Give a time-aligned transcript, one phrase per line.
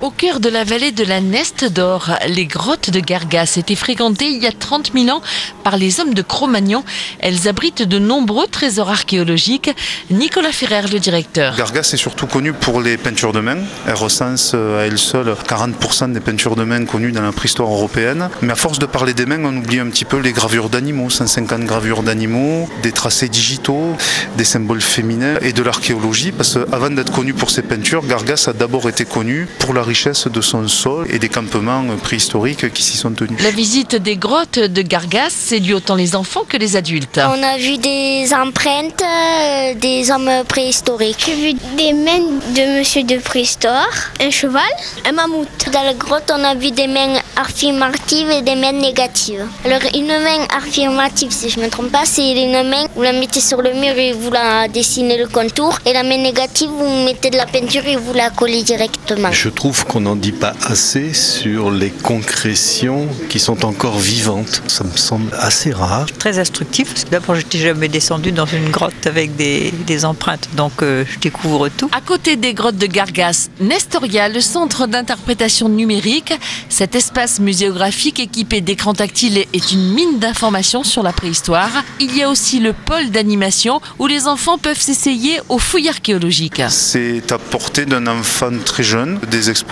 [0.00, 4.30] Au cœur de la vallée de la Neste d'Or, les grottes de Gargas étaient fréquentées
[4.30, 5.20] il y a 30 000 ans
[5.62, 6.84] par les hommes de Cro-Magnon.
[7.18, 9.70] Elles abritent de nombreux trésors archéologiques.
[10.10, 11.54] Nicolas Ferrer, le directeur.
[11.54, 13.58] Gargas est surtout connu pour les peintures de main.
[13.86, 18.30] Elle recense à elle seule 40% des peintures de main connues dans la préhistoire européenne.
[18.40, 21.10] Mais à force de parler des mains, on oublie un petit peu les gravures d'animaux,
[21.10, 23.98] 150 gravures d'animaux, des tracés digitaux,
[24.38, 26.32] des symboles féminins et de l'archéologie.
[26.32, 30.28] Parce qu'avant d'être connu pour ses peintures, Gargas a d'abord été connu pour la richesse
[30.28, 33.42] de son sol et des campements préhistoriques qui s'y sont tenus.
[33.42, 37.18] La visite des grottes de Gargas séduit autant les enfants que les adultes.
[37.36, 41.22] On a vu des empreintes euh, des hommes préhistoriques.
[41.26, 42.26] J'ai vu des mains
[42.56, 44.72] de monsieur de préhistoire, un cheval,
[45.08, 45.48] un mammouth.
[45.72, 49.44] Dans la grotte, on a vu des mains affirmatives et des mains négatives.
[49.64, 53.12] Alors une main affirmative, si je ne me trompe pas, c'est une main, vous la
[53.12, 55.72] mettez sur le mur et vous la dessinez le contour.
[55.86, 59.32] Et la main négative, vous mettez de la peinture et vous la collez directement.
[59.32, 64.62] Je trouve qu'on n'en dit pas assez sur les concrétions qui sont encore vivantes.
[64.66, 66.06] Ça me semble assez rare.
[66.18, 70.48] Très instructif, parce que d'abord, j'étais jamais descendu dans une grotte avec des, des empreintes,
[70.56, 71.88] donc euh, je découvre tout.
[71.92, 76.32] À côté des grottes de Gargas, Nestoria, le centre d'interprétation numérique,
[76.68, 81.70] cet espace muséographique équipé d'écrans tactiles est une mine d'informations sur la préhistoire.
[82.00, 86.62] Il y a aussi le pôle d'animation où les enfants peuvent s'essayer aux fouilles archéologiques.
[86.68, 89.69] C'est à portée d'un enfant très jeune, des expositions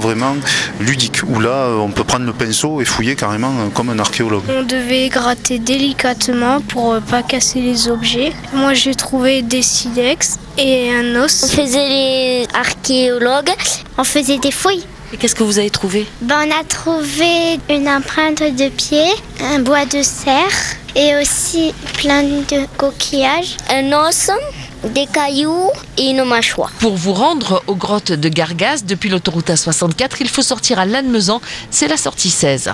[0.00, 0.36] vraiment
[0.80, 4.42] ludiques où là on peut prendre le pinceau et fouiller carrément comme un archéologue.
[4.48, 8.32] On devait gratter délicatement pour euh, pas casser les objets.
[8.52, 11.50] Moi j'ai trouvé des silex et un On os.
[11.50, 13.50] faisait les archéologues,
[13.98, 14.84] on faisait des fouilles.
[15.12, 16.06] Et qu'est-ce que vous avez trouvé?
[16.22, 19.06] Ben, on a trouvé une empreinte de pied,
[19.42, 23.56] un bois de cerf et aussi plein de coquillages.
[23.70, 24.30] Un os,
[24.88, 26.72] des cailloux et une mâchoire.
[26.78, 31.40] Pour vous rendre aux grottes de Gargas depuis l'autoroute A64, il faut sortir à Lannemezan,
[31.70, 32.68] c'est la sortie 16.